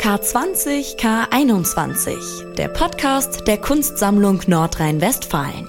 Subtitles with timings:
[0.00, 5.68] K20 K21, der Podcast der Kunstsammlung Nordrhein-Westfalen.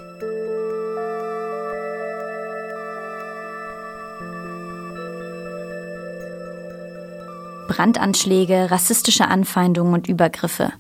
[7.68, 10.72] Brandanschläge, rassistische Anfeindungen und Übergriffe.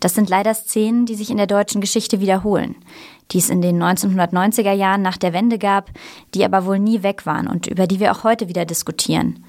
[0.00, 2.76] Das sind leider Szenen, die sich in der deutschen Geschichte wiederholen,
[3.30, 5.90] die es in den 1990er Jahren nach der Wende gab,
[6.34, 9.46] die aber wohl nie weg waren und über die wir auch heute wieder diskutieren.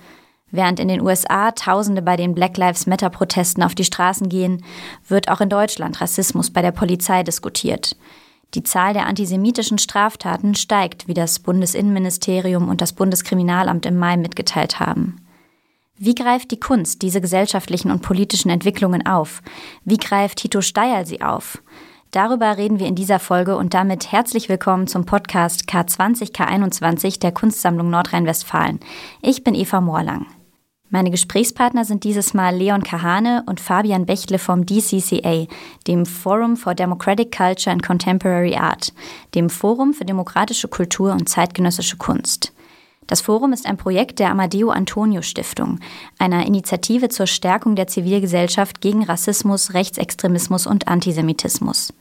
[0.52, 4.63] Während in den USA Tausende bei den Black Lives Matter-Protesten auf die Straßen gehen,
[5.08, 7.95] wird auch in Deutschland Rassismus bei der Polizei diskutiert.
[8.55, 14.80] Die Zahl der antisemitischen Straftaten steigt, wie das Bundesinnenministerium und das Bundeskriminalamt im Mai mitgeteilt
[14.80, 15.17] haben.
[15.98, 19.44] Wie greift die Kunst diese gesellschaftlichen und politischen Entwicklungen auf?
[19.84, 21.61] Wie greift Tito Steyer sie auf?
[22.11, 27.31] Darüber reden wir in dieser Folge und damit herzlich willkommen zum Podcast K20 K21 der
[27.31, 28.80] Kunstsammlung Nordrhein-Westfalen.
[29.22, 30.25] Ich bin Eva Moorlang.
[30.91, 35.45] Meine Gesprächspartner sind dieses Mal Leon Kahane und Fabian Bächle vom DCCA,
[35.86, 38.91] dem Forum for Democratic Culture and Contemporary Art,
[39.36, 42.53] dem Forum für demokratische Kultur und zeitgenössische Kunst.
[43.05, 45.80] Das Forum ist ein Projekt der Amadeo Antonio Stiftung,
[46.17, 51.94] einer Initiative zur Stärkung der Zivilgesellschaft gegen Rassismus, Rechtsextremismus und Antisemitismus.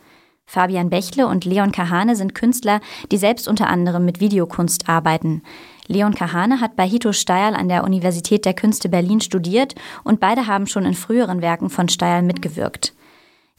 [0.46, 2.80] Fabian Bächle und Leon Kahane sind Künstler,
[3.12, 5.42] die selbst unter anderem mit Videokunst arbeiten.
[5.88, 10.46] Leon Kahane hat bei Hito Steierl an der Universität der Künste Berlin studiert und beide
[10.46, 12.94] haben schon in früheren Werken von Steierl mitgewirkt.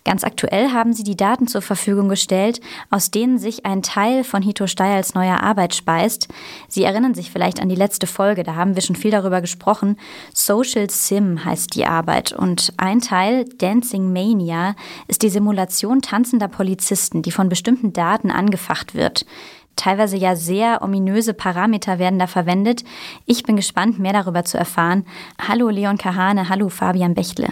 [0.06, 4.42] Ganz aktuell haben sie die Daten zur Verfügung gestellt, aus denen sich ein Teil von
[4.42, 6.30] Hito Steierls neuer Arbeit speist.
[6.68, 9.98] Sie erinnern sich vielleicht an die letzte Folge, da haben wir schon viel darüber gesprochen.
[10.34, 14.76] Social Sim heißt die Arbeit und ein Teil, Dancing Mania,
[15.08, 19.26] ist die Simulation tanzender Polizisten, die von bestimmten Daten angefacht wird.
[19.80, 22.84] Teilweise ja sehr ominöse Parameter werden da verwendet.
[23.26, 25.06] Ich bin gespannt, mehr darüber zu erfahren.
[25.48, 27.48] Hallo Leon Kahane, hallo Fabian Bechtle.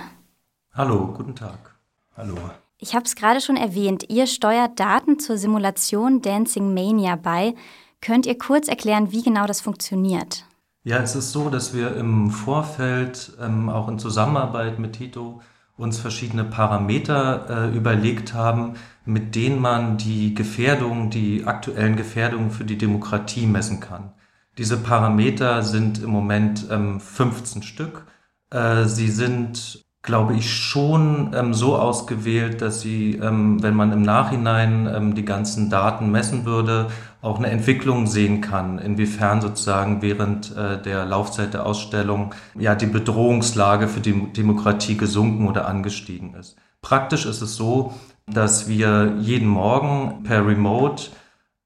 [0.73, 1.77] Hallo, guten Tag.
[2.17, 2.35] Hallo.
[2.79, 7.55] Ich habe es gerade schon erwähnt, ihr steuert Daten zur Simulation Dancing Mania bei.
[8.01, 10.43] Könnt ihr kurz erklären, wie genau das funktioniert?
[10.83, 15.39] Ja, es ist so, dass wir im Vorfeld, ähm, auch in Zusammenarbeit mit Tito,
[15.77, 18.73] uns verschiedene Parameter äh, überlegt haben,
[19.05, 24.11] mit denen man die Gefährdungen, die aktuellen Gefährdungen für die Demokratie messen kann.
[24.57, 28.07] Diese Parameter sind im Moment ähm, 15 Stück.
[28.49, 34.01] Äh, sie sind, glaube ich, schon ähm, so ausgewählt, dass sie, ähm, wenn man im
[34.01, 36.87] Nachhinein ähm, die ganzen Daten messen würde,
[37.21, 42.85] auch eine Entwicklung sehen kann, inwiefern sozusagen während äh, der Laufzeit der Ausstellung ja die
[42.85, 46.55] Bedrohungslage für die Demokratie gesunken oder angestiegen ist.
[46.81, 47.93] Praktisch ist es so,
[48.27, 51.09] dass wir jeden Morgen per Remote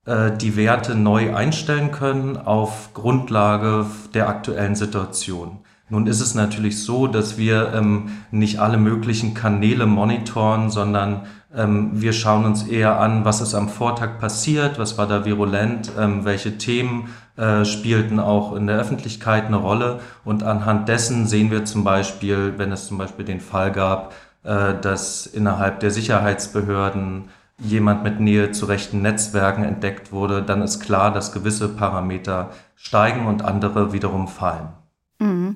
[0.05, 5.59] äh, die Werte neu einstellen können auf Grundlage der aktuellen Situation.
[5.89, 11.23] Nun ist es natürlich so, dass wir ähm, nicht alle möglichen Kanäle monitoren, sondern
[11.53, 16.23] wir schauen uns eher an, was ist am Vortag passiert, was war da virulent, ähm,
[16.23, 19.99] welche Themen äh, spielten auch in der Öffentlichkeit eine Rolle.
[20.23, 24.13] Und anhand dessen sehen wir zum Beispiel, wenn es zum Beispiel den Fall gab,
[24.43, 30.79] äh, dass innerhalb der Sicherheitsbehörden jemand mit Nähe zu rechten Netzwerken entdeckt wurde, dann ist
[30.79, 34.69] klar, dass gewisse Parameter steigen und andere wiederum fallen.
[35.19, 35.55] Mhm.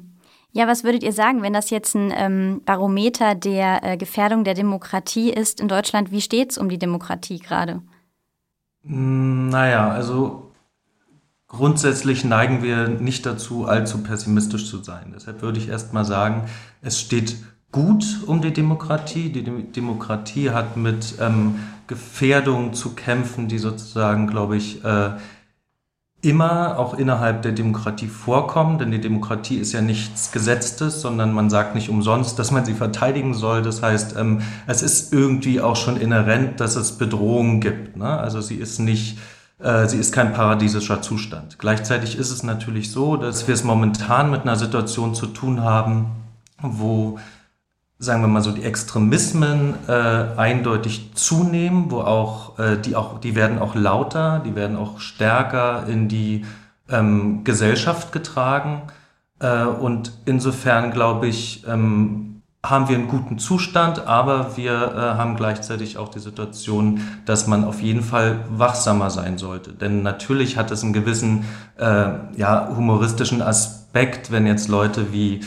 [0.56, 4.54] Ja, was würdet ihr sagen, wenn das jetzt ein ähm, Barometer der äh, Gefährdung der
[4.54, 6.14] Demokratie ist in Deutschland?
[6.14, 7.82] Wie steht es um die Demokratie gerade?
[8.86, 10.54] Hm, naja, also
[11.50, 15.12] grundsätzlich neigen wir nicht dazu, allzu pessimistisch zu sein.
[15.14, 16.46] Deshalb würde ich erst mal sagen,
[16.82, 17.36] es steht
[17.74, 19.34] gut um die Demokratie.
[19.34, 25.18] Die Demokratie hat mit ähm, Gefährdungen zu kämpfen, die sozusagen, glaube ich, äh,
[26.26, 31.50] immer auch innerhalb der Demokratie vorkommen, denn die Demokratie ist ja nichts Gesetztes, sondern man
[31.50, 33.62] sagt nicht umsonst, dass man sie verteidigen soll.
[33.62, 37.96] Das heißt, ähm, es ist irgendwie auch schon inhärent, dass es Bedrohungen gibt.
[37.96, 38.08] Ne?
[38.08, 39.20] Also sie ist nicht,
[39.60, 41.60] äh, sie ist kein paradiesischer Zustand.
[41.60, 46.08] Gleichzeitig ist es natürlich so, dass wir es momentan mit einer Situation zu tun haben,
[46.62, 47.20] wo
[47.98, 53.36] sagen wir mal so, die Extremismen äh, eindeutig zunehmen, wo auch, äh, die auch, die
[53.36, 56.46] werden auch lauter, die werden auch stärker in die
[56.90, 58.82] ähm, Gesellschaft getragen.
[59.40, 62.26] Äh, und insofern glaube ich, ähm,
[62.70, 67.64] haben wir einen guten Zustand, aber wir äh, haben gleichzeitig auch die Situation, dass man
[67.64, 69.72] auf jeden Fall wachsamer sein sollte.
[69.72, 71.46] Denn natürlich hat es einen gewissen
[71.78, 75.42] äh, ja, humoristischen Aspekt, wenn jetzt Leute wie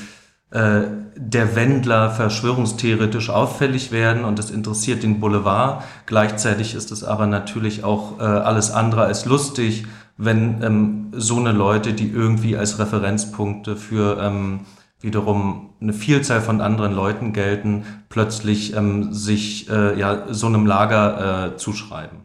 [0.51, 5.83] der Wendler verschwörungstheoretisch auffällig werden und das interessiert den Boulevard.
[6.07, 9.85] Gleichzeitig ist es aber natürlich auch äh, alles andere als lustig,
[10.17, 14.61] wenn ähm, so eine Leute, die irgendwie als Referenzpunkte für ähm,
[15.01, 21.53] wiederum eine Vielzahl von anderen Leuten gelten, plötzlich ähm, sich äh, ja, so einem Lager
[21.53, 22.19] äh, zuschreiben.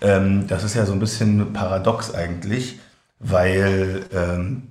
[0.00, 2.80] Ähm, das ist ja so ein bisschen paradox eigentlich,
[3.18, 4.68] weil ähm,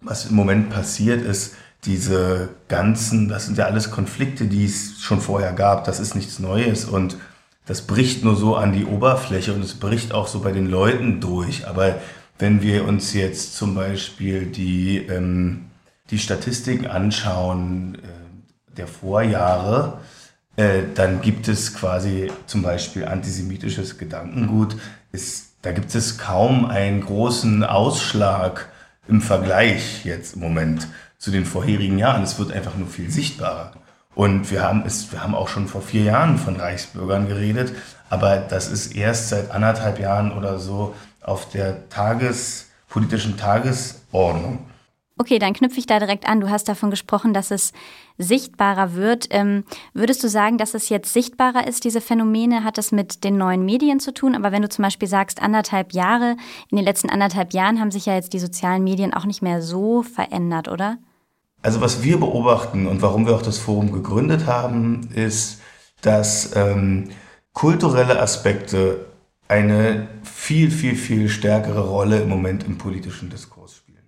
[0.00, 5.20] was im Moment passiert ist, diese ganzen, das sind ja alles Konflikte, die es schon
[5.20, 7.16] vorher gab, das ist nichts Neues und
[7.66, 11.20] das bricht nur so an die Oberfläche und es bricht auch so bei den Leuten
[11.20, 11.66] durch.
[11.66, 11.96] Aber
[12.38, 15.66] wenn wir uns jetzt zum Beispiel die, ähm,
[16.10, 20.00] die Statistiken anschauen äh, der Vorjahre,
[20.56, 24.76] äh, dann gibt es quasi zum Beispiel antisemitisches Gedankengut.
[25.12, 28.68] Ist, da gibt es kaum einen großen Ausschlag
[29.08, 30.88] im Vergleich jetzt im Moment
[31.22, 32.24] zu den vorherigen Jahren.
[32.24, 33.70] Es wird einfach nur viel sichtbarer.
[34.16, 37.72] Und wir haben, es, wir haben auch schon vor vier Jahren von Reichsbürgern geredet,
[38.10, 44.66] aber das ist erst seit anderthalb Jahren oder so auf der Tages, politischen Tagesordnung.
[45.16, 46.40] Okay, dann knüpfe ich da direkt an.
[46.40, 47.72] Du hast davon gesprochen, dass es
[48.18, 49.28] sichtbarer wird.
[49.30, 49.62] Ähm,
[49.94, 52.64] würdest du sagen, dass es jetzt sichtbarer ist, diese Phänomene?
[52.64, 54.34] Hat das mit den neuen Medien zu tun?
[54.34, 56.36] Aber wenn du zum Beispiel sagst, anderthalb Jahre,
[56.68, 59.62] in den letzten anderthalb Jahren haben sich ja jetzt die sozialen Medien auch nicht mehr
[59.62, 60.98] so verändert, oder?
[61.62, 65.60] Also was wir beobachten und warum wir auch das Forum gegründet haben, ist,
[66.00, 67.10] dass ähm,
[67.52, 69.06] kulturelle Aspekte
[69.46, 73.98] eine viel, viel, viel stärkere Rolle im Moment im politischen Diskurs spielen.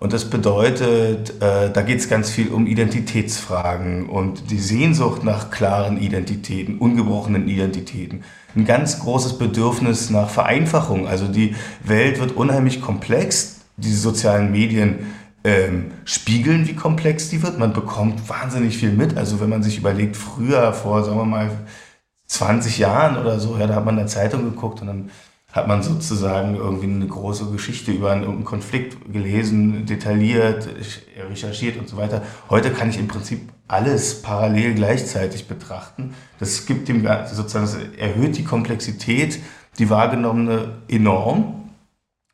[0.00, 5.50] Und das bedeutet, äh, da geht es ganz viel um Identitätsfragen und die Sehnsucht nach
[5.50, 8.22] klaren Identitäten, ungebrochenen Identitäten.
[8.56, 11.06] Ein ganz großes Bedürfnis nach Vereinfachung.
[11.06, 11.54] Also die
[11.84, 13.60] Welt wird unheimlich komplex.
[13.76, 15.00] Diese sozialen Medien
[15.48, 17.58] ähm, spiegeln, wie komplex die wird.
[17.58, 19.16] Man bekommt wahnsinnig viel mit.
[19.16, 21.50] Also wenn man sich überlegt, früher, vor, sagen wir mal,
[22.26, 25.10] 20 Jahren oder so, ja, da hat man in der Zeitung geguckt und dann
[25.50, 30.68] hat man sozusagen irgendwie eine große Geschichte über einen, Konflikt gelesen, detailliert,
[31.30, 32.22] recherchiert und so weiter.
[32.50, 36.12] Heute kann ich im Prinzip alles parallel gleichzeitig betrachten.
[36.38, 39.40] Das gibt dem sozusagen, das erhöht die Komplexität,
[39.78, 41.67] die wahrgenommene enorm.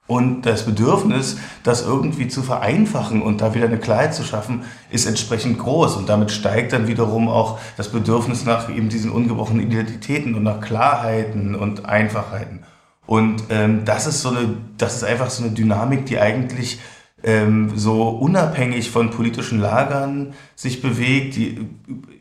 [0.07, 5.07] Und das Bedürfnis, das irgendwie zu vereinfachen und da wieder eine Klarheit zu schaffen, ist
[5.07, 5.97] entsprechend groß.
[5.97, 10.61] Und damit steigt dann wiederum auch das Bedürfnis nach eben diesen ungebrochenen Identitäten und nach
[10.61, 12.65] Klarheiten und Einfachheiten.
[13.07, 16.81] Und ähm, das ist so eine, das ist einfach so eine Dynamik, die eigentlich
[17.25, 21.67] ähm, so unabhängig von politischen Lagern sich bewegt, die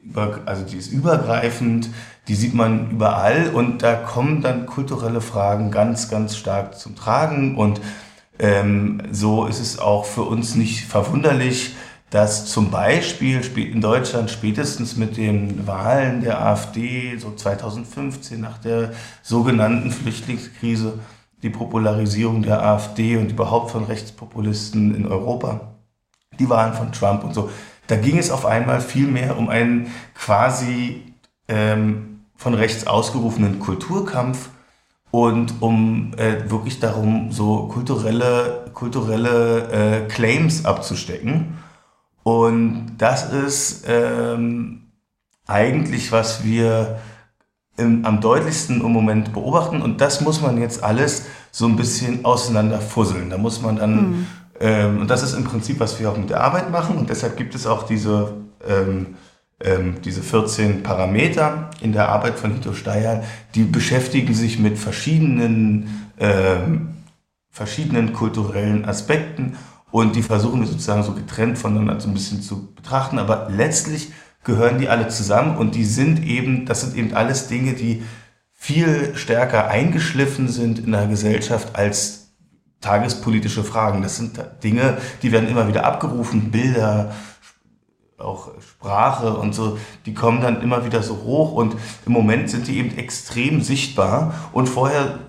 [0.04, 1.90] über, also die ist übergreifend,
[2.30, 7.58] die sieht man überall und da kommen dann kulturelle Fragen ganz, ganz stark zum Tragen
[7.58, 7.82] und
[8.40, 11.76] ähm, so ist es auch für uns nicht verwunderlich,
[12.10, 18.94] dass zum Beispiel in Deutschland spätestens mit den Wahlen der AfD so 2015 nach der
[19.22, 21.00] sogenannten Flüchtlingskrise
[21.44, 25.74] die Popularisierung der AfD und überhaupt von Rechtspopulisten in Europa,
[26.40, 27.52] die Wahlen von Trump und so,
[27.88, 31.14] da ging es auf einmal viel mehr um einen quasi
[31.50, 34.50] ähm, von rechts ausgerufenen Kulturkampf
[35.12, 41.60] und um äh, wirklich darum, so kulturelle, kulturelle äh, Claims abzustecken.
[42.24, 44.88] Und das ist ähm,
[45.46, 47.00] eigentlich, was wir
[47.78, 49.82] im, am deutlichsten im Moment beobachten.
[49.82, 53.30] Und das muss man jetzt alles so ein bisschen auseinanderfusseln.
[53.30, 54.28] Da muss man dann, mhm.
[54.60, 56.98] ähm, und das ist im Prinzip, was wir auch mit der Arbeit machen.
[56.98, 58.34] Und deshalb gibt es auch diese,
[58.68, 59.16] ähm,
[59.60, 63.24] ähm, diese 14 Parameter in der Arbeit von Hito Steyer,
[63.56, 66.90] die beschäftigen sich mit verschiedenen, ähm,
[67.50, 69.58] verschiedenen kulturellen Aspekten
[69.94, 73.20] und die versuchen wir sozusagen so getrennt voneinander so ein bisschen zu betrachten.
[73.20, 74.12] Aber letztlich
[74.44, 78.04] gehören die alle zusammen und die sind eben, das sind eben alles Dinge, die
[78.52, 82.34] viel stärker eingeschliffen sind in der Gesellschaft als
[82.82, 84.02] tagespolitische Fragen.
[84.02, 87.14] Das sind Dinge, die werden immer wieder abgerufen, Bilder,
[88.18, 92.68] auch Sprache und so, die kommen dann immer wieder so hoch und im Moment sind
[92.68, 95.20] die eben extrem sichtbar und vorher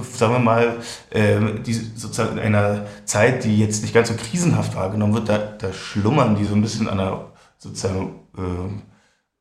[0.00, 0.76] sagen wir mal,
[1.10, 5.38] äh, die sozusagen in einer Zeit, die jetzt nicht ganz so krisenhaft wahrgenommen wird, da,
[5.38, 8.21] da schlummern die so ein bisschen an der sozusagen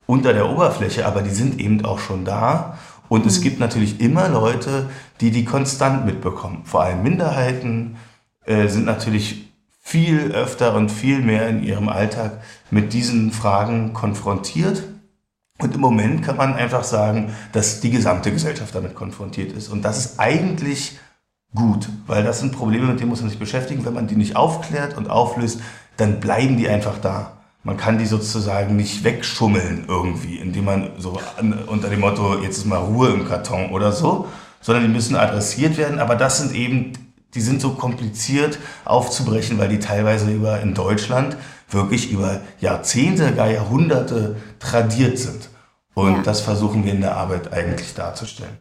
[0.06, 2.78] unter der Oberfläche, aber die sind eben auch schon da.
[3.08, 3.28] Und mhm.
[3.28, 4.90] es gibt natürlich immer Leute,
[5.22, 6.62] die die konstant mitbekommen.
[6.66, 7.98] Vor allem Minderheiten
[8.46, 14.84] äh, sind natürlich viel öfter und viel mehr in ihrem Alltag mit diesen Fragen konfrontiert.
[15.60, 19.70] Und im Moment kann man einfach sagen, dass die gesamte Gesellschaft damit konfrontiert ist.
[19.70, 21.00] Und das ist eigentlich
[21.54, 23.86] gut, weil das sind Probleme, mit denen muss man sich beschäftigen.
[23.86, 25.62] Wenn man die nicht aufklärt und auflöst,
[25.98, 31.20] dann bleiben die einfach da man kann die sozusagen nicht wegschummeln irgendwie, indem man so
[31.38, 34.28] an, unter dem Motto, jetzt ist mal Ruhe im Karton oder so,
[34.62, 36.00] sondern die müssen adressiert werden.
[36.00, 36.94] Aber das sind eben,
[37.34, 41.38] die sind so kompliziert aufzubrechen, weil die teilweise über in Deutschland
[41.70, 45.50] wirklich über Jahrzehnte, gar Jahrhunderte tradiert sind.
[45.94, 46.22] Und Ja.
[46.24, 48.58] das versuchen wir in der Arbeit eigentlich darzustellen.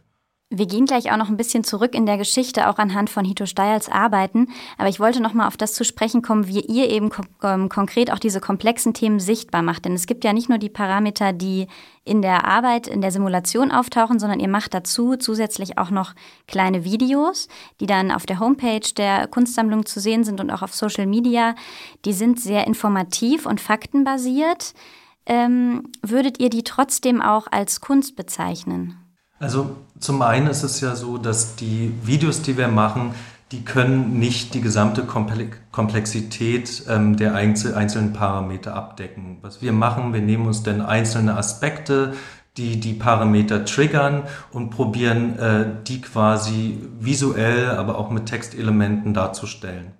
[0.53, 3.45] Wir gehen gleich auch noch ein bisschen zurück in der Geschichte, auch anhand von Hito
[3.45, 4.49] Steyerls Arbeiten.
[4.77, 7.69] Aber ich wollte noch mal auf das zu sprechen kommen, wie ihr eben ko ähm,
[7.69, 9.85] konkret auch diese komplexen Themen sichtbar macht.
[9.85, 11.67] Denn es gibt ja nicht nur die Parameter, die
[12.03, 16.15] in der Arbeit, in der Simulation auftauchen, sondern ihr macht dazu zusätzlich auch noch
[16.49, 17.47] kleine Videos,
[17.79, 21.55] die dann auf der Homepage der Kunstsammlung zu sehen sind und auch auf Social Media.
[22.03, 24.73] Die sind sehr informativ und faktenbasiert.
[25.25, 29.00] Ähm, würdet ihr die trotzdem auch als Kunst bezeichnen?
[29.41, 33.15] Also zum einen ist es ja so, dass die Videos, die wir machen,
[33.51, 39.39] die können nicht die gesamte Komple- Komplexität ähm, der einzel einzelnen Parameter abdecken.
[39.41, 42.13] Was wir machen, wir nehmen uns dann einzelne Aspekte,
[42.55, 49.93] die die Parameter triggern und probieren, äh, die quasi visuell, aber auch mit Textelementen darzustellen.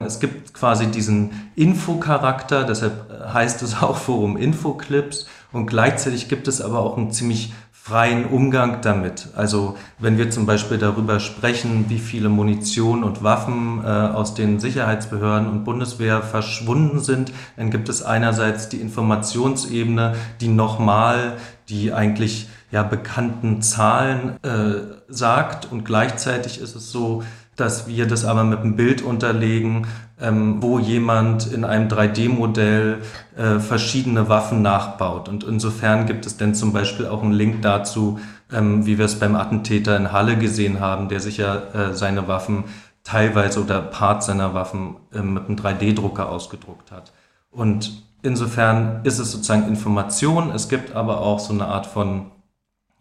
[0.00, 6.60] Es gibt quasi diesen Infocharakter, deshalb heißt es auch Forum Infoclips und gleichzeitig gibt es
[6.60, 7.52] aber auch einen ziemlich
[7.88, 9.28] freien Umgang damit.
[9.34, 14.60] Also wenn wir zum Beispiel darüber sprechen, wie viele Munition und Waffen äh, aus den
[14.60, 21.38] Sicherheitsbehörden und Bundeswehr verschwunden sind, dann gibt es einerseits die Informationsebene, die nochmal
[21.70, 27.22] die eigentlich ja bekannten Zahlen äh, sagt und gleichzeitig ist es so,
[27.58, 29.88] dass wir das aber mit einem Bild unterlegen,
[30.20, 32.98] ähm, wo jemand in einem 3D-Modell
[33.36, 35.28] äh, verschiedene Waffen nachbaut.
[35.28, 38.20] Und insofern gibt es dann zum Beispiel auch einen Link dazu,
[38.52, 42.28] ähm, wie wir es beim Attentäter in Halle gesehen haben, der sich ja äh, seine
[42.28, 42.64] Waffen
[43.02, 47.12] teilweise oder Part seiner Waffen äh, mit einem 3D-Drucker ausgedruckt hat.
[47.50, 50.50] Und insofern ist es sozusagen Information.
[50.50, 52.26] Es gibt aber auch so eine Art von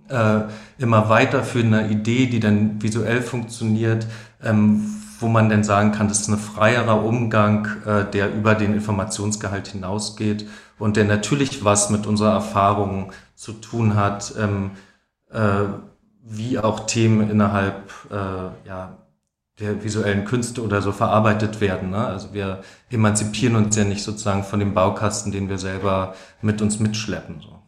[0.10, 0.42] äh,
[0.78, 4.08] immer weiterführender Idee, die dann visuell funktioniert,
[4.44, 8.74] ähm, wo man dann sagen kann, das ist ein freierer Umgang, äh, der über den
[8.74, 14.72] Informationsgehalt hinausgeht und der natürlich was mit unserer Erfahrung zu tun hat, ähm,
[15.32, 15.66] äh,
[16.24, 18.98] wie auch Themen innerhalb äh, ja,
[19.60, 21.90] der visuellen Künste oder so verarbeitet werden.
[21.92, 22.06] Ne?
[22.06, 26.80] Also wir emanzipieren uns ja nicht sozusagen von dem Baukasten, den wir selber mit uns
[26.80, 27.42] mitschleppen.
[27.42, 27.60] So.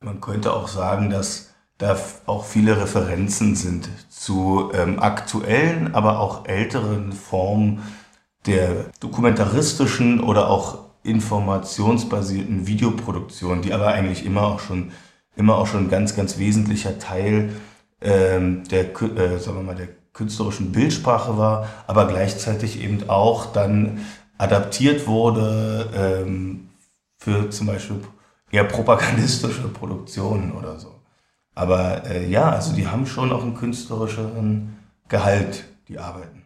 [0.00, 1.51] Man könnte auch sagen, dass
[1.82, 7.82] da auch viele Referenzen sind zu ähm, aktuellen, aber auch älteren Formen
[8.46, 14.92] der dokumentaristischen oder auch informationsbasierten Videoproduktion, die aber eigentlich immer auch schon
[15.34, 17.50] immer auch schon ein ganz, ganz wesentlicher Teil
[18.00, 24.04] ähm, der, äh, sagen wir mal, der künstlerischen Bildsprache war, aber gleichzeitig eben auch dann
[24.38, 26.68] adaptiert wurde ähm,
[27.18, 27.96] für zum Beispiel
[28.52, 30.91] eher propagandistische Produktionen oder so.
[31.54, 34.78] Aber äh, ja, also die haben schon auch einen künstlerischen
[35.08, 36.42] Gehalt, die Arbeiten.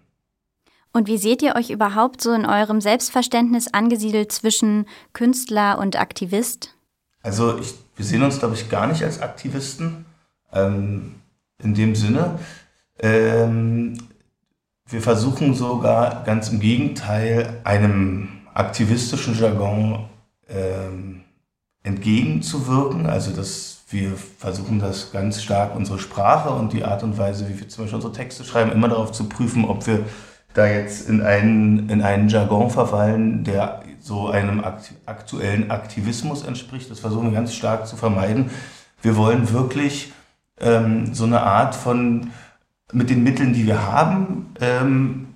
[0.93, 6.75] Und wie seht ihr euch überhaupt so in eurem Selbstverständnis angesiedelt zwischen Künstler und Aktivist?
[7.23, 10.07] Also ich, wir sehen uns, glaube ich, gar nicht als Aktivisten
[10.53, 11.17] ähm,
[11.63, 12.39] in dem Sinne.
[12.99, 13.99] Ähm,
[14.89, 20.09] wir versuchen sogar ganz im Gegenteil einem aktivistischen Jargon
[20.49, 21.25] ähm,
[21.87, 23.07] entgegenzuwirken.
[23.07, 27.61] Also dass wir versuchen das ganz stark unsere Sprache und die Art und Weise, wie
[27.61, 30.05] wir zum Beispiel unsere Texte schreiben, immer darauf zu prüfen, ob wir
[30.55, 36.91] da jetzt in einen, in einen Jargon verfallen, der so einem akt aktuellen Aktivismus entspricht.
[36.91, 38.51] Das versuchen wir ganz stark zu vermeiden.
[39.03, 40.13] Wir wollen wirklich
[40.61, 42.31] ähm, so eine Art von,
[42.93, 45.35] mit den Mitteln, die wir haben ähm,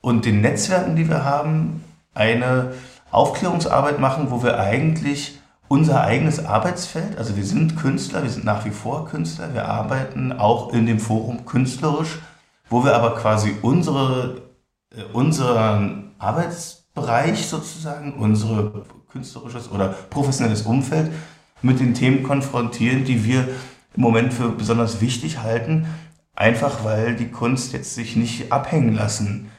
[0.00, 2.72] und den Netzwerken, die wir haben, eine
[3.10, 5.38] Aufklärungsarbeit machen, wo wir eigentlich
[5.72, 10.30] unser eigenes Arbeitsfeld, also wir sind Künstler, wir sind nach wie vor Künstler, wir arbeiten
[10.30, 12.18] auch in dem Forum künstlerisch,
[12.68, 14.42] wo wir aber quasi unsere,
[14.94, 21.10] äh, unseren Arbeitsbereich sozusagen, unser künstlerisches oder professionelles Umfeld
[21.62, 23.48] mit den Themen konfrontieren, die wir
[23.96, 25.86] im Moment für besonders wichtig halten,
[26.34, 29.50] einfach weil die Kunst jetzt sich nicht abhängen lassen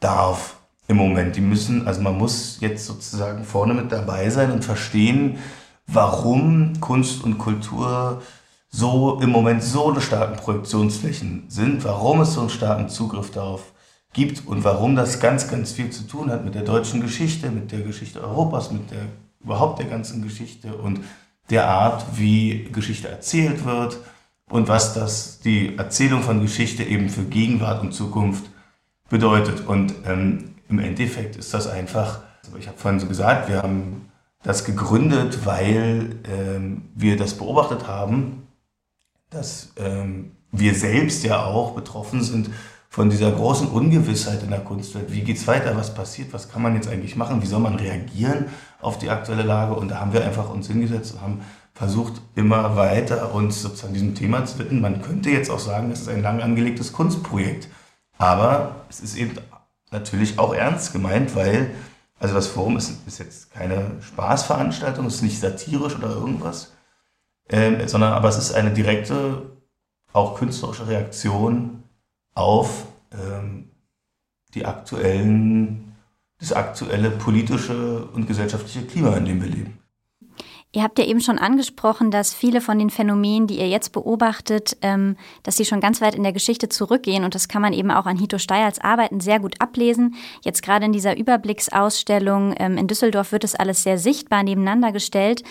[0.00, 1.34] darf im Moment.
[1.36, 5.38] Die müssen, also man muss jetzt sozusagen vorne mit dabei sein und verstehen,
[5.86, 8.22] warum Kunst und Kultur
[8.68, 13.72] so im Moment so eine starken Projektionsflächen sind, warum es so einen starken Zugriff darauf
[14.12, 17.72] gibt und warum das ganz, ganz viel zu tun hat mit der deutschen Geschichte, mit
[17.72, 19.06] der Geschichte Europas, mit der
[19.40, 21.00] überhaupt der ganzen Geschichte und
[21.50, 23.98] der Art, wie Geschichte erzählt wird
[24.48, 28.44] und was das die Erzählung von Geschichte eben für Gegenwart und Zukunft
[29.08, 29.66] bedeutet.
[29.66, 34.11] Und ähm, im Endeffekt ist das einfach, also ich habe vorhin so gesagt, wir haben
[34.42, 38.46] das gegründet, weil ähm, wir das beobachtet haben,
[39.30, 42.50] dass ähm, wir selbst ja auch betroffen sind
[42.88, 45.10] von dieser großen Ungewissheit in der Kunstwelt.
[45.12, 45.74] Wie geht's weiter?
[45.76, 46.32] Was passiert?
[46.32, 47.40] Was kann man jetzt eigentlich machen?
[47.40, 48.46] Wie soll man reagieren
[48.82, 49.74] auf die aktuelle Lage?
[49.74, 51.40] Und da haben wir einfach uns hingesetzt und haben
[51.72, 54.82] versucht, immer weiter uns sozusagen diesem Thema zu widmen.
[54.82, 57.68] Man könnte jetzt auch sagen, das ist ein lang angelegtes Kunstprojekt.
[58.18, 59.32] Aber es ist eben
[59.90, 61.70] natürlich auch ernst gemeint, weil,
[62.22, 66.72] also das Forum ist, ist jetzt keine Spaßveranstaltung, es ist nicht satirisch oder irgendwas,
[67.48, 69.42] äh, sondern aber es ist eine direkte,
[70.12, 71.82] auch künstlerische Reaktion
[72.34, 73.72] auf ähm,
[74.54, 75.96] die aktuellen,
[76.38, 79.81] das aktuelle politische und gesellschaftliche Klima, in dem wir leben.
[80.74, 84.78] Ihr habt ja eben schon angesprochen, dass viele von den Phänomenen, die ihr jetzt beobachtet,
[84.80, 87.24] ähm, dass sie schon ganz weit in der Geschichte zurückgehen.
[87.24, 90.14] Und das kann man eben auch an Hito Steyerls Arbeiten sehr gut ablesen.
[90.42, 95.42] Jetzt gerade in dieser Überblicksausstellung ähm, in Düsseldorf wird das alles sehr sichtbar nebeneinander gestellt.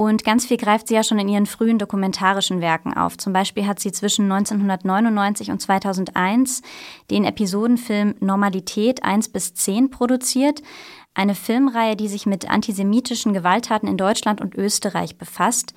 [0.00, 3.18] Und ganz viel greift sie ja schon in ihren frühen dokumentarischen Werken auf.
[3.18, 6.62] Zum Beispiel hat sie zwischen 1999 und 2001
[7.10, 10.62] den Episodenfilm Normalität 1 bis 10 produziert.
[11.12, 15.74] Eine Filmreihe, die sich mit antisemitischen Gewalttaten in Deutschland und Österreich befasst.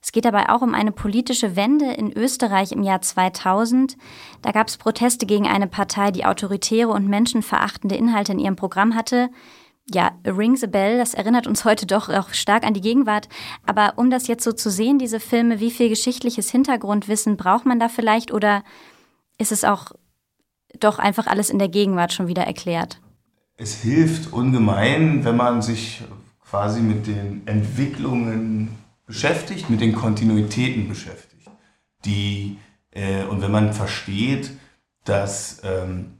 [0.00, 3.98] Es geht dabei auch um eine politische Wende in Österreich im Jahr 2000.
[4.40, 8.94] Da gab es Proteste gegen eine Partei, die autoritäre und menschenverachtende Inhalte in ihrem Programm
[8.94, 9.28] hatte
[9.92, 13.28] ja, Rings a Bell, das erinnert uns heute doch auch stark an die Gegenwart.
[13.66, 17.78] Aber um das jetzt so zu sehen, diese Filme, wie viel geschichtliches Hintergrundwissen braucht man
[17.78, 18.64] da vielleicht oder
[19.38, 19.92] ist es auch
[20.80, 23.00] doch einfach alles in der Gegenwart schon wieder erklärt?
[23.56, 26.02] Es hilft ungemein, wenn man sich
[26.44, 28.70] quasi mit den Entwicklungen
[29.06, 31.48] beschäftigt, mit den Kontinuitäten beschäftigt.
[32.04, 32.58] Die,
[32.90, 34.50] äh, und wenn man versteht,
[35.04, 36.18] dass ähm,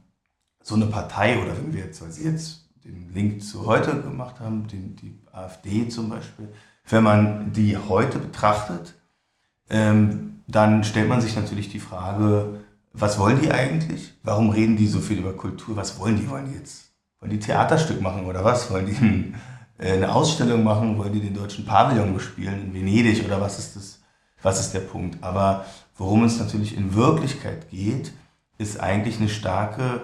[0.63, 4.39] so eine Partei oder wenn wir jetzt, weil Sie jetzt den Link zu heute gemacht
[4.39, 6.49] haben, den, die AfD zum Beispiel,
[6.89, 8.95] wenn man die heute betrachtet,
[9.69, 12.61] ähm, dann stellt man sich natürlich die Frage,
[12.93, 14.13] was wollen die eigentlich?
[14.23, 15.75] Warum reden die so viel über Kultur?
[15.75, 16.29] Was wollen die?
[16.29, 16.91] Wollen die jetzt?
[17.19, 18.71] Wollen die Theaterstück machen oder was?
[18.71, 19.33] Wollen die
[19.83, 20.97] äh, eine Ausstellung machen?
[20.97, 23.99] Wollen die den deutschen Pavillon bespielen in Venedig oder was ist das?
[24.41, 25.21] Was ist der Punkt?
[25.21, 25.65] Aber
[25.97, 28.13] worum es natürlich in Wirklichkeit geht,
[28.57, 30.01] ist eigentlich eine starke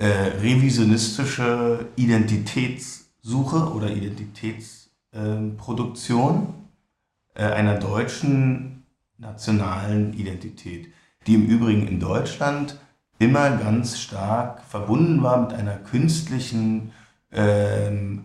[0.00, 6.54] äh, revisionistische Identitätssuche oder Identitätsproduktion
[7.34, 8.86] äh, einer deutschen
[9.18, 10.88] nationalen Identität,
[11.26, 12.80] die im Übrigen in Deutschland
[13.18, 16.92] immer ganz stark verbunden war mit einer künstlichen,
[17.30, 18.24] ähm,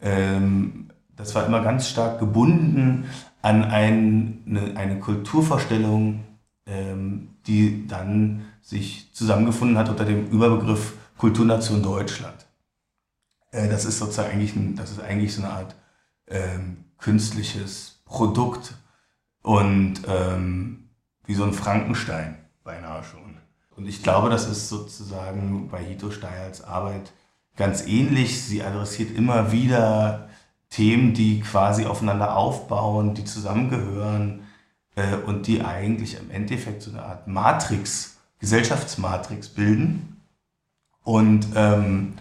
[0.00, 3.06] ähm, das war immer ganz stark gebunden
[3.42, 6.22] an ein, eine, eine Kulturvorstellung,
[6.66, 12.46] ähm, die dann sich zusammengefunden hat unter dem Überbegriff Kulturnation Deutschland.
[13.50, 15.74] Äh, das ist sozusagen eigentlich, ein, das ist eigentlich so eine Art
[16.28, 18.74] ähm, künstliches Produkt
[19.42, 20.88] und ähm,
[21.24, 23.36] wie so ein Frankenstein beinahe schon.
[23.76, 27.12] Und ich glaube, das ist sozusagen bei Hito Steyerls Arbeit
[27.56, 28.42] ganz ähnlich.
[28.42, 30.28] Sie adressiert immer wieder
[30.70, 34.42] Themen, die quasi aufeinander aufbauen, die zusammengehören
[34.96, 40.07] äh, und die eigentlich im Endeffekt so eine Art Matrix, Gesellschaftsmatrix bilden
[41.08, 42.18] und ähm,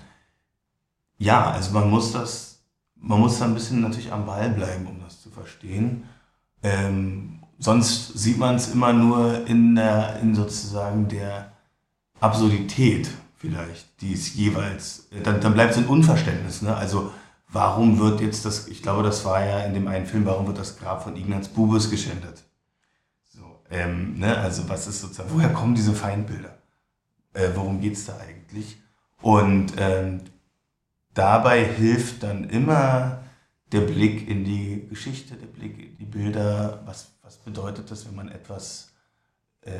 [1.18, 2.62] ja, also man muss das,
[2.96, 6.08] man muss da ein bisschen natürlich am Ball bleiben, um das zu verstehen.
[6.64, 11.52] Ähm, sonst sieht man es immer nur in der, in sozusagen der
[12.22, 16.62] Absurdität vielleicht, die es jeweils, dann, dann bleibt es ein Unverständnis.
[16.62, 16.74] Ne?
[16.74, 17.12] Also
[17.50, 20.60] warum wird jetzt das, ich glaube, das war ja in dem einen Film, warum wird
[20.60, 22.42] das Grab von Ignaz Bubis geschändet?
[23.26, 24.38] So, ähm, ne?
[24.38, 26.58] Also was ist sozusagen, woher kommen diese Feindbilder?
[27.34, 28.78] Äh, worum geht es da eigentlich?
[29.22, 30.22] Und ähm,
[31.14, 33.24] dabei hilft dann immer
[33.72, 36.82] der Blick in die Geschichte, der Blick in die Bilder.
[36.86, 38.94] Was, was bedeutet das, wenn man etwas,
[39.62, 39.72] äh,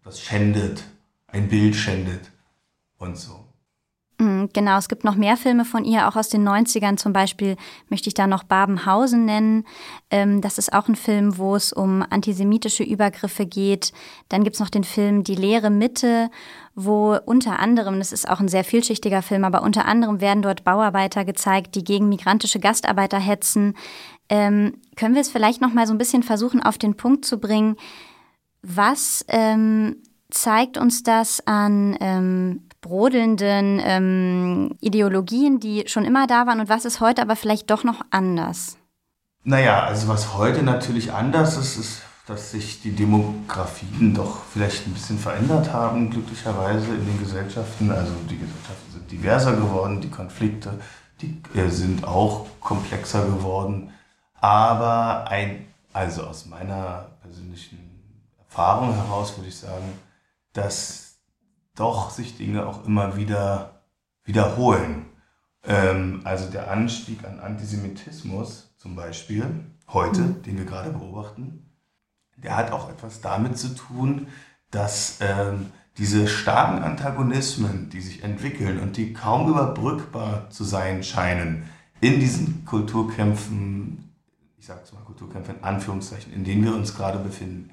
[0.00, 0.84] etwas schändet,
[1.26, 2.30] ein Bild schändet
[2.98, 3.44] und so.
[4.18, 7.56] Mm, genau, es gibt noch mehr Filme von ihr, auch aus den 90ern zum Beispiel
[7.88, 9.66] möchte ich da noch Babenhausen nennen.
[10.10, 13.92] Ähm, das ist auch ein Film, wo es um antisemitische Übergriffe geht.
[14.28, 16.30] Dann gibt es noch den Film Die leere Mitte,
[16.74, 20.64] wo unter anderem, das ist auch ein sehr vielschichtiger Film, aber unter anderem werden dort
[20.64, 23.74] Bauarbeiter gezeigt, die gegen migrantische Gastarbeiter hetzen.
[24.28, 27.38] Ähm, können wir es vielleicht noch mal so ein bisschen versuchen, auf den Punkt zu
[27.38, 27.76] bringen?
[28.62, 29.96] Was ähm,
[30.30, 36.84] zeigt uns das an ähm, brodelnden ähm, Ideologien, die schon immer da waren und was
[36.84, 38.76] ist heute aber vielleicht doch noch anders?
[39.42, 44.94] Naja, also was heute natürlich anders ist, ist, dass sich die Demografien doch vielleicht ein
[44.94, 47.90] bisschen verändert haben, glücklicherweise in den Gesellschaften.
[47.90, 50.78] Also die Gesellschaften sind diverser geworden, die Konflikte
[51.20, 53.92] die, äh, sind auch komplexer geworden.
[54.34, 57.78] Aber ein, also aus meiner persönlichen
[58.38, 59.98] Erfahrung heraus würde ich sagen,
[60.52, 61.18] dass
[61.74, 63.82] doch sich Dinge auch immer wieder
[64.24, 65.06] wiederholen.
[65.64, 70.42] Ähm, also der Anstieg an Antisemitismus zum Beispiel heute, mhm.
[70.42, 71.63] den wir gerade beobachten,
[72.36, 74.28] der hat auch etwas damit zu tun,
[74.70, 75.66] dass ähm,
[75.98, 81.64] diese starken Antagonismen, die sich entwickeln und die kaum überbrückbar zu sein scheinen,
[82.00, 84.10] in diesen Kulturkämpfen,
[84.58, 87.70] ich sage es mal Kulturkämpfe in Anführungszeichen, in denen wir uns gerade befinden,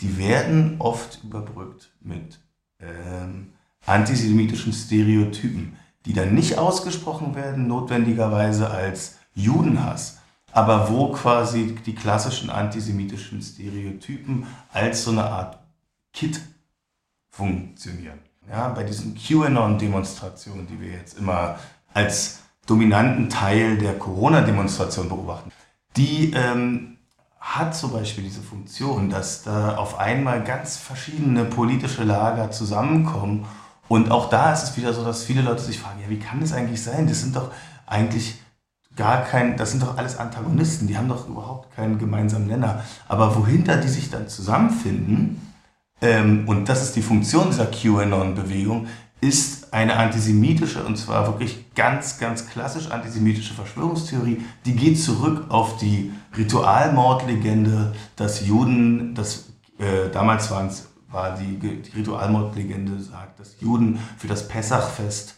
[0.00, 2.40] die werden oft überbrückt mit
[2.80, 3.52] ähm,
[3.86, 10.18] antisemitischen Stereotypen, die dann nicht ausgesprochen werden, notwendigerweise als Judenhass,
[10.54, 15.58] aber wo quasi die klassischen antisemitischen Stereotypen als so eine Art
[16.12, 16.40] Kit
[17.28, 18.20] funktionieren.
[18.48, 21.58] Ja, bei diesen QAnon-Demonstrationen, die wir jetzt immer
[21.92, 25.50] als dominanten Teil der Corona-Demonstration beobachten,
[25.96, 26.98] die ähm,
[27.40, 33.44] hat zum Beispiel diese Funktion, dass da auf einmal ganz verschiedene politische Lager zusammenkommen.
[33.88, 36.40] Und auch da ist es wieder so, dass viele Leute sich fragen, ja, wie kann
[36.40, 37.08] das eigentlich sein?
[37.08, 37.50] Das sind doch
[37.86, 38.36] eigentlich
[38.96, 42.84] gar kein, das sind doch alles Antagonisten, die haben doch überhaupt keinen gemeinsamen Nenner.
[43.08, 45.40] Aber wohinter die sich dann zusammenfinden,
[46.00, 48.86] ähm, und das ist die Funktion dieser QAnon-Bewegung,
[49.20, 55.78] ist eine antisemitische, und zwar wirklich ganz, ganz klassisch antisemitische Verschwörungstheorie, die geht zurück auf
[55.78, 59.46] die Ritualmordlegende, dass Juden, das
[59.78, 65.36] äh, damals waren's, war die, die Ritualmordlegende sagt, dass Juden für das Pessachfest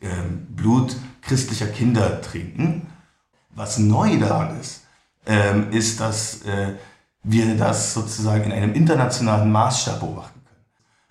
[0.00, 0.08] äh,
[0.48, 2.86] Blut christlicher Kinder trinken.
[3.50, 4.82] Was neu daran ist,
[5.26, 6.74] äh, ist, dass äh,
[7.22, 10.34] wir das sozusagen in einem internationalen Maßstab beobachten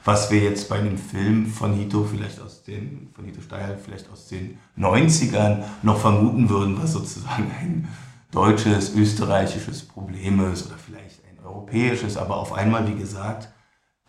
[0.05, 4.11] was wir jetzt bei einem Film von Hito vielleicht aus den, von Hito Steyer vielleicht
[4.11, 7.87] aus den 90ern noch vermuten würden, was sozusagen ein
[8.31, 13.49] deutsches, österreichisches Problem ist oder vielleicht ein europäisches, aber auf einmal, wie gesagt,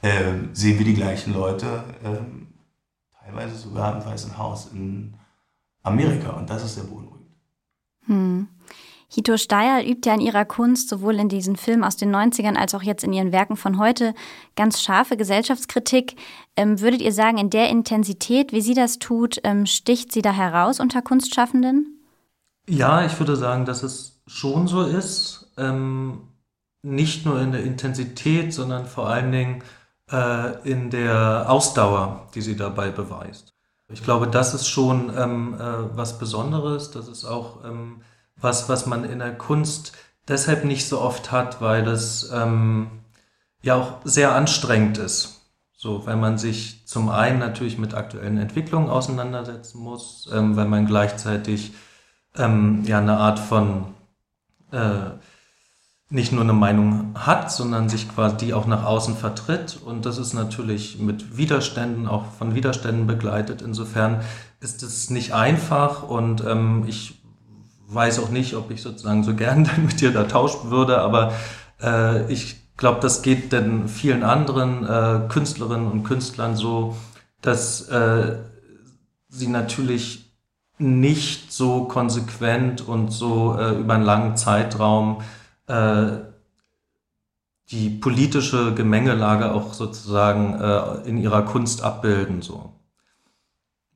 [0.03, 1.85] äh, sehen wir die gleichen Leute,
[3.25, 5.15] teilweise sogar im Weißen Haus in
[5.83, 7.31] Amerika und das ist sehr beunruhigend.
[8.07, 8.49] Hm.
[9.09, 12.75] Hito Steyer übt ja in ihrer Kunst sowohl in diesen Filmen aus den 90ern als
[12.75, 14.13] auch jetzt in ihren Werken von heute
[14.57, 16.17] ganz scharfe Gesellschaftskritik.
[16.57, 20.33] Ähm, würdet ihr sagen, in der Intensität, wie sie das tut, ähm, sticht sie da
[20.33, 22.03] heraus unter Kunstschaffenden?
[22.69, 25.53] Ja, ich würde sagen, dass es schon so ist.
[25.59, 26.29] Ähm,
[26.83, 29.63] nicht nur in der Intensität, sondern vor allen Dingen
[30.11, 33.55] äh, in der Ausdauer, die sie dabei beweist.
[33.89, 36.91] Ich glaube, das ist schon ähm, äh, was Besonderes.
[36.91, 38.03] Das ist auch ähm,
[38.37, 39.93] was, was man in der Kunst
[40.29, 42.91] deshalb nicht so oft hat, weil es ähm,
[43.63, 45.43] ja auch sehr anstrengend ist.
[45.77, 50.87] So, weil man sich zum einen natürlich mit aktuellen Entwicklungen auseinandersetzen muss, ähm, weil man
[50.87, 51.75] gleichzeitig
[52.37, 53.95] ähm, ja eine Art von
[54.73, 55.11] äh,
[56.15, 59.81] nicht nur eine Meinung hat, sondern sich quasi die auch nach außen vertritt.
[59.85, 63.63] Und das ist natürlich mit Widerständen, auch von Widerständen begleitet.
[63.63, 64.21] Insofern
[64.61, 67.21] ist es nicht einfach und ähm, ich
[67.89, 71.33] weiß auch nicht, ob ich sozusagen so gern dann mit dir da tauschen würde, aber
[71.83, 76.97] äh, ich glaube, das geht denn vielen anderen äh, Künstlerinnen und Künstlern so,
[77.43, 78.37] dass äh,
[79.29, 80.33] sie natürlich
[80.79, 85.23] nicht so konsequent und so äh, über einen langen Zeitraum
[87.71, 92.43] die politische Gemengelage auch sozusagen äh, in ihrer Kunst abbilden.
[92.43, 92.73] So.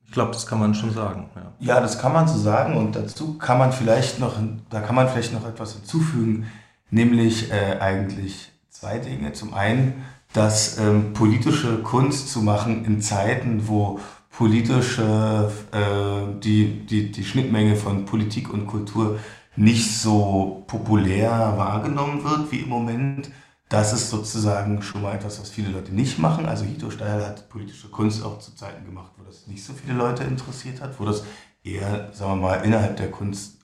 [0.05, 1.29] Ich glaube, das kann man schon sagen.
[1.35, 1.75] Ja.
[1.75, 4.33] ja, das kann man so sagen und dazu kann man vielleicht noch,
[4.69, 6.47] da kann man vielleicht noch etwas hinzufügen,
[6.89, 9.33] nämlich äh, eigentlich zwei Dinge.
[9.33, 10.03] Zum einen,
[10.33, 13.99] dass ähm, politische Kunst zu machen in Zeiten, wo
[14.31, 19.19] politische, äh, die, die, die Schnittmenge von Politik und Kultur
[19.59, 23.29] nicht so populär wahrgenommen wird wie im Moment,
[23.67, 26.45] das ist sozusagen schon mal etwas, was viele Leute nicht machen.
[26.45, 29.97] Also Hito Steil hat politische Kunst auch zu Zeiten gemacht, wo das nicht so viele
[29.97, 31.25] Leute interessiert hat, wo das
[31.61, 33.57] eher, sagen wir mal, innerhalb der Kunst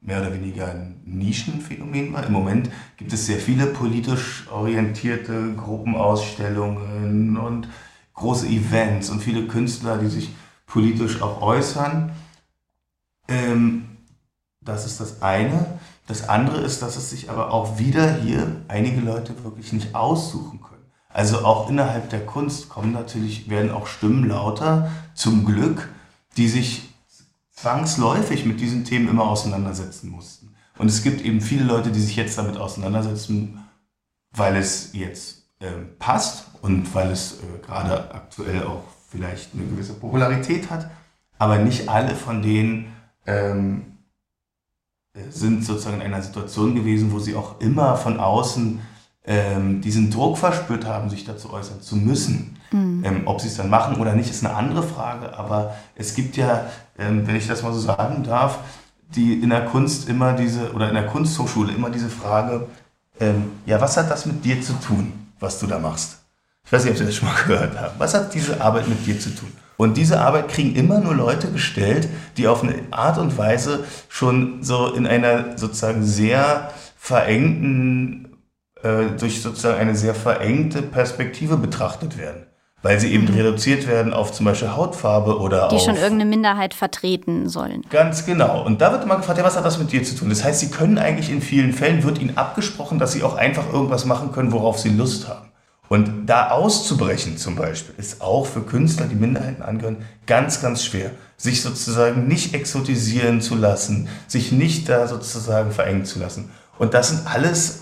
[0.00, 2.26] mehr oder weniger ein Nischenphänomen war.
[2.26, 7.68] Im Moment gibt es sehr viele politisch orientierte Gruppenausstellungen und
[8.14, 10.30] große Events und viele Künstler, die sich
[10.66, 12.10] politisch auch äußern.
[13.28, 13.87] Ähm,
[14.68, 15.78] das ist das eine.
[16.06, 20.60] Das andere ist, dass es sich aber auch wieder hier einige Leute wirklich nicht aussuchen
[20.60, 20.84] können.
[21.08, 25.88] Also auch innerhalb der Kunst kommen natürlich, werden auch Stimmen lauter, zum Glück,
[26.36, 26.88] die sich
[27.50, 30.54] zwangsläufig mit diesen Themen immer auseinandersetzen mussten.
[30.78, 33.64] Und es gibt eben viele Leute, die sich jetzt damit auseinandersetzen,
[34.30, 39.94] weil es jetzt äh, passt und weil es äh, gerade aktuell auch vielleicht eine gewisse
[39.94, 40.88] Popularität hat.
[41.38, 42.92] Aber nicht alle von denen
[43.26, 43.97] ähm,
[45.30, 48.80] sind sozusagen in einer Situation gewesen, wo sie auch immer von außen
[49.24, 52.56] ähm, diesen Druck verspürt haben, sich dazu äußern zu müssen.
[52.72, 53.02] Mhm.
[53.04, 55.36] Ähm, ob sie es dann machen oder nicht, ist eine andere Frage.
[55.36, 56.66] Aber es gibt ja,
[56.98, 58.58] ähm, wenn ich das mal so sagen darf,
[59.14, 62.66] die in der Kunst immer diese, oder in der Kunsthochschule immer diese Frage,
[63.20, 66.18] ähm, ja, was hat das mit dir zu tun, was du da machst?
[66.64, 67.94] Ich weiß nicht, ob Sie das schon mal gehört haben.
[67.98, 69.52] Was hat diese Arbeit mit dir zu tun?
[69.78, 74.62] Und diese Arbeit kriegen immer nur Leute gestellt, die auf eine Art und Weise schon
[74.62, 78.36] so in einer sozusagen sehr verengten,
[78.82, 82.48] äh, durch sozusagen eine sehr verengte Perspektive betrachtet werden
[82.82, 83.34] weil sie eben mhm.
[83.34, 85.82] reduziert werden auf zum Beispiel Hautfarbe oder Die auf...
[85.82, 87.82] schon irgendeine Minderheit vertreten sollen.
[87.90, 88.64] Ganz genau.
[88.64, 90.28] Und da wird immer gefragt, ja, was hat das mit dir zu tun?
[90.28, 93.72] Das heißt, sie können eigentlich in vielen Fällen, wird ihnen abgesprochen, dass sie auch einfach
[93.72, 95.47] irgendwas machen können, worauf sie Lust haben.
[95.88, 101.12] Und da auszubrechen zum Beispiel, ist auch für Künstler, die Minderheiten angehören, ganz, ganz schwer.
[101.36, 106.50] Sich sozusagen nicht exotisieren zu lassen, sich nicht da sozusagen verengen zu lassen.
[106.78, 107.80] Und das sind alles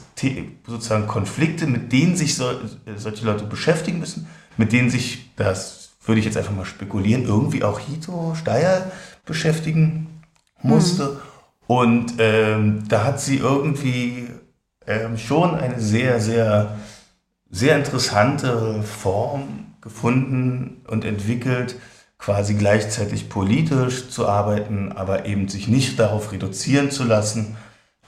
[0.67, 2.51] sozusagen Konflikte, mit denen sich so,
[2.97, 7.63] solche Leute beschäftigen müssen mit denen sich, das würde ich jetzt einfach mal spekulieren, irgendwie
[7.63, 8.91] auch Hito Steyer
[9.25, 10.23] beschäftigen
[10.63, 11.05] musste.
[11.05, 11.17] Mhm.
[11.67, 14.29] Und ähm, da hat sie irgendwie
[14.87, 16.77] ähm, schon eine sehr, sehr,
[17.51, 21.77] sehr interessante Form gefunden und entwickelt,
[22.19, 27.57] quasi gleichzeitig politisch zu arbeiten, aber eben sich nicht darauf reduzieren zu lassen.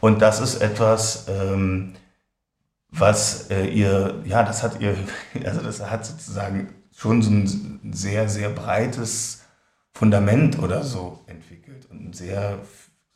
[0.01, 1.95] Und das ist etwas, ähm,
[2.91, 4.97] was äh, ihr, ja, das hat ihr,
[5.45, 9.43] also das hat sozusagen schon so ein sehr, sehr breites
[9.93, 12.59] Fundament oder so entwickelt und einen sehr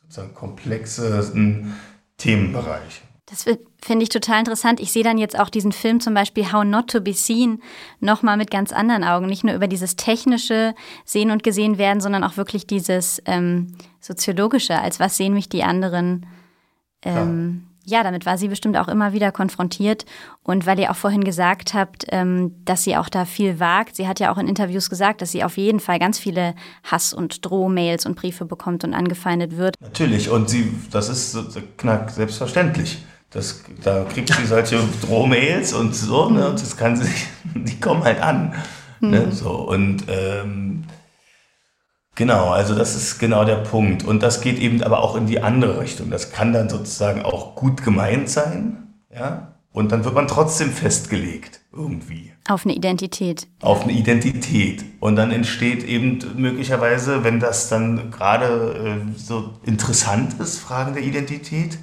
[0.01, 1.73] sozusagen komplexen
[2.17, 3.01] Themenbereich.
[3.33, 3.45] Das
[3.81, 4.79] finde ich total interessant.
[4.79, 7.63] Ich sehe dann jetzt auch diesen Film zum Beispiel How Not to Be Seen
[7.99, 9.25] nochmal mit ganz anderen Augen.
[9.25, 14.79] Nicht nur über dieses technische Sehen und Gesehen werden, sondern auch wirklich dieses ähm, soziologische.
[14.79, 16.27] Als was sehen mich die anderen?
[17.01, 20.05] Ähm, ja, damit war sie bestimmt auch immer wieder konfrontiert.
[20.43, 24.07] Und weil ihr auch vorhin gesagt habt, ähm, dass sie auch da viel wagt, sie
[24.07, 27.43] hat ja auch in Interviews gesagt, dass sie auf jeden Fall ganz viele Hass- und
[27.43, 29.75] Drohmails und Briefe bekommt und angefeindet wird.
[29.81, 31.35] Natürlich, und sie, das ist
[31.77, 32.99] knack selbstverständlich.
[33.33, 37.09] Das, da kriegt sie solche Drohmails und so, ne, und das kann sie,
[37.55, 38.53] die kommen halt an.
[38.99, 39.31] Ne, mhm.
[39.31, 40.85] so, und ähm,
[42.15, 44.03] Genau, also das ist genau der Punkt.
[44.03, 46.11] Und das geht eben aber auch in die andere Richtung.
[46.11, 49.49] Das kann dann sozusagen auch gut gemeint sein, ja.
[49.71, 52.31] Und dann wird man trotzdem festgelegt, irgendwie.
[52.47, 53.47] Auf eine Identität.
[53.61, 54.85] Auf eine Identität.
[54.99, 61.01] Und dann entsteht eben möglicherweise, wenn das dann gerade äh, so interessant ist, Fragen der
[61.01, 61.79] Identität,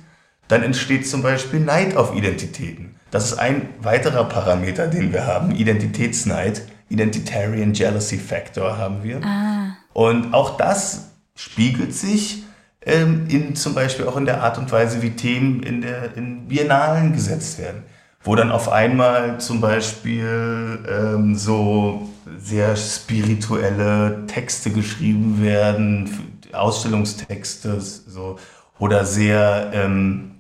[0.51, 2.97] dann entsteht zum Beispiel Neid auf Identitäten.
[3.11, 6.63] Das ist ein weiterer Parameter, den wir haben, Identitätsneid.
[6.89, 9.23] Identitarian Jealousy Factor haben wir.
[9.25, 9.77] Ah.
[9.93, 12.45] Und auch das spiegelt sich
[12.83, 16.49] ähm, in, zum Beispiel auch in der Art und Weise, wie Themen in, der, in
[16.49, 17.85] Biennalen gesetzt werden.
[18.23, 28.39] Wo dann auf einmal zum Beispiel ähm, so sehr spirituelle Texte geschrieben werden, Ausstellungstexte so,
[28.79, 30.40] oder sehr, ähm,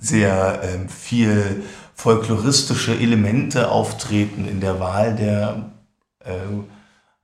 [0.00, 1.62] sehr ähm, viel
[1.94, 5.70] folkloristische Elemente auftreten in der Wahl der
[6.24, 6.32] äh,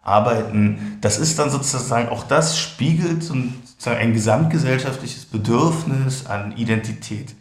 [0.03, 0.99] arbeiten.
[1.01, 7.35] Das ist dann sozusagen, auch das spiegelt sozusagen ein gesamtgesellschaftliches Bedürfnis an Identität.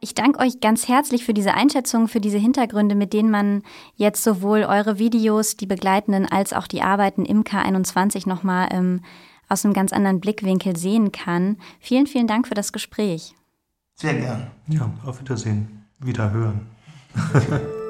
[0.00, 3.62] Ich danke euch ganz herzlich für diese Einschätzung, für diese Hintergründe, mit denen man
[3.94, 9.02] jetzt sowohl eure Videos, die begleitenden, als auch die Arbeiten im K21 nochmal ähm,
[9.48, 11.56] aus einem ganz anderen Blickwinkel sehen kann.
[11.78, 13.34] Vielen, vielen Dank für das Gespräch.
[13.94, 14.50] Sehr gern.
[14.68, 15.86] Ja, auf Wiedersehen.
[15.98, 16.66] Wieder hören.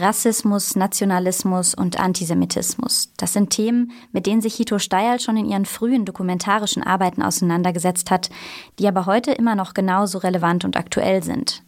[0.00, 3.12] Rassismus, Nationalismus und Antisemitismus.
[3.16, 8.10] Das sind Themen, mit denen sich Hito Steyerl schon in ihren frühen dokumentarischen Arbeiten auseinandergesetzt
[8.10, 8.30] hat,
[8.78, 11.62] die aber heute immer noch genauso relevant und aktuell sind.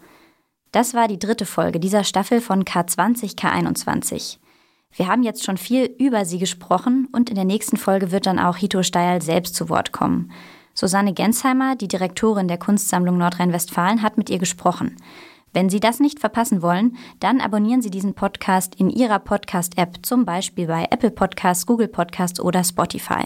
[0.73, 4.39] Das war die dritte Folge dieser Staffel von K20 K21.
[4.95, 8.39] Wir haben jetzt schon viel über sie gesprochen und in der nächsten Folge wird dann
[8.39, 10.31] auch Hito Steyerl selbst zu Wort kommen.
[10.75, 14.97] Susanne Gensheimer, die Direktorin der Kunstsammlung Nordrhein-Westfalen, hat mit ihr gesprochen.
[15.53, 20.25] Wenn Sie das nicht verpassen wollen, dann abonnieren Sie diesen Podcast in Ihrer Podcast-App, zum
[20.25, 23.25] Beispiel bei Apple Podcasts, Google Podcasts oder Spotify.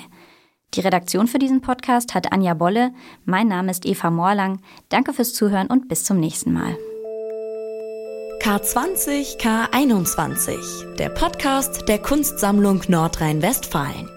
[0.75, 2.93] Die Redaktion für diesen Podcast hat Anja Bolle.
[3.25, 4.61] Mein Name ist Eva Morlang.
[4.89, 6.77] Danke fürs Zuhören und bis zum nächsten Mal.
[8.47, 14.16] K20 K21, der Podcast der Kunstsammlung Nordrhein-Westfalen.